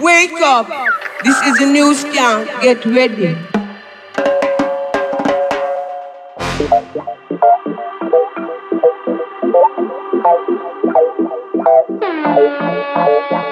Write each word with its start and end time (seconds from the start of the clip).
Wake 0.00 0.40
up. 0.42 0.68
This 1.24 1.36
is 1.42 1.60
a 1.60 1.66
new 1.66 1.92
scan. 1.92 2.46
Get 2.62 2.84
ready. 2.86 3.34
Hmm. 12.00 13.47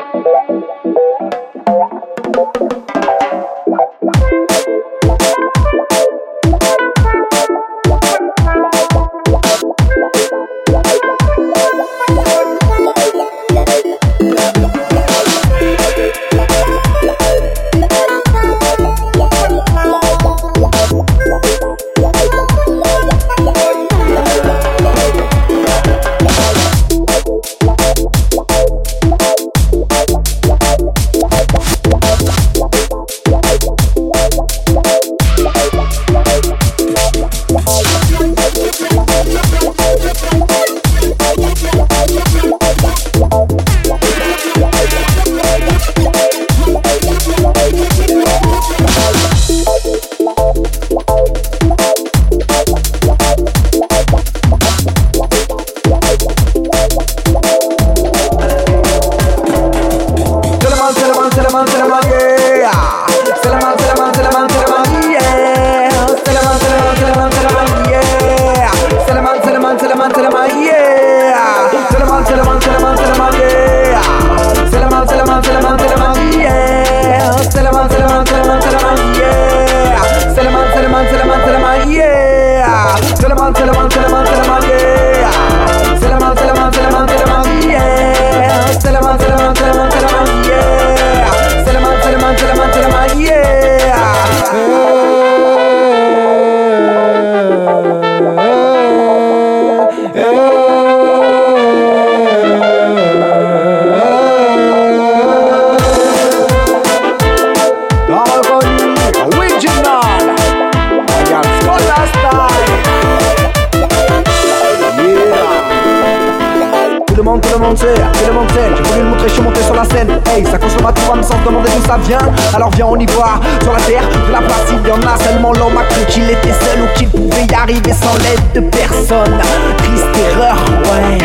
c'est. 117.74 117.94
J'ai 117.96 118.82
voulu 118.82 119.00
le 119.02 119.04
montrer, 119.10 119.28
je 119.28 119.32
suis 119.32 119.42
monté 119.42 119.62
sur 119.62 119.74
la 119.74 119.84
scène. 119.84 120.20
Hey, 120.26 120.44
ça 120.44 120.58
consomme 120.58 120.86
à 120.86 120.92
tout, 120.92 121.14
me 121.14 121.22
sans 121.22 121.38
demander 121.44 121.70
d'où 121.74 121.86
ça 121.86 121.96
vient. 121.98 122.18
Alors 122.54 122.70
viens, 122.70 122.86
on 122.86 122.98
y 122.98 123.06
voit. 123.06 123.40
Sur 123.62 123.72
la 123.72 123.80
terre, 123.80 124.02
de 124.26 124.32
la 124.32 124.40
place, 124.40 124.66
il 124.70 124.88
y 124.88 124.92
en 124.92 125.00
a. 125.02 125.16
Seulement 125.18 125.52
l'homme 125.52 125.78
a 125.78 125.84
cru 125.84 126.04
qu'il 126.08 126.30
était 126.30 126.52
seul 126.52 126.82
ou 126.82 126.98
qu'il 126.98 127.08
pouvait 127.08 127.46
y 127.50 127.54
arriver 127.54 127.92
sans 127.92 128.14
l'aide 128.18 128.52
de 128.54 128.60
personne. 128.60 129.40
Triste 129.78 130.04
erreur, 130.30 130.56
ouais. 130.84 131.18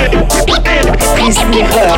Triste 1.16 1.46
erreur. 1.54 1.98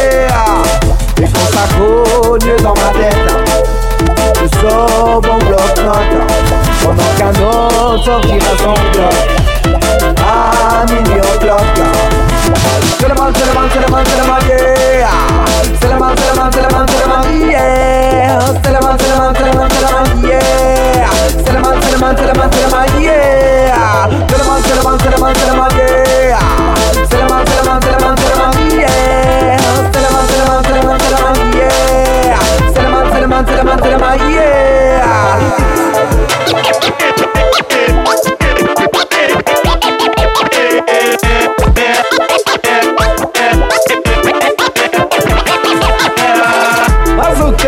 talking 8.03 8.41
a 8.41 8.57
sound 8.57 8.93
drop 8.93 9.40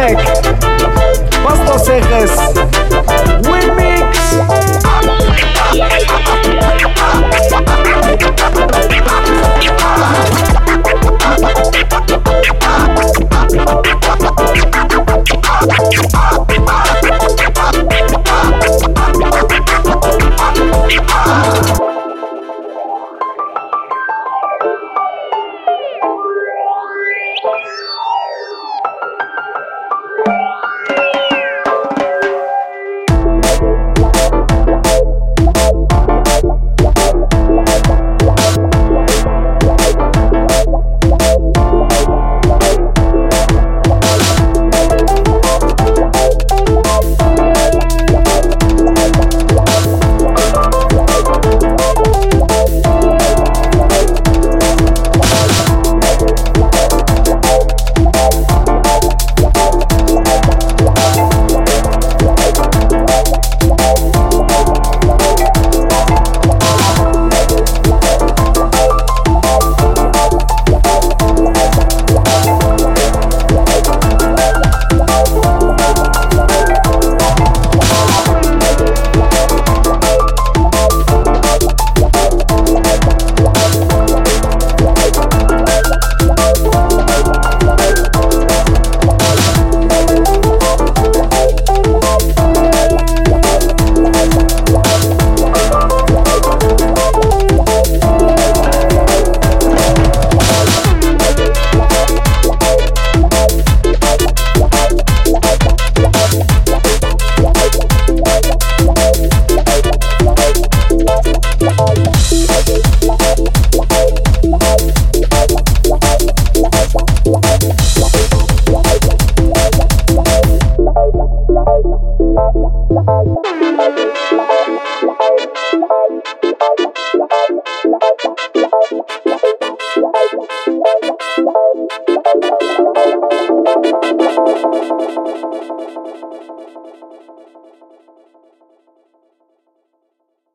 Tech. 0.03 0.17
Bastos. 1.45 2.42